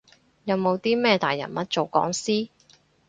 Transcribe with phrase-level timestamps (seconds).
[0.45, 2.49] 有冇啲咩大人物做講師？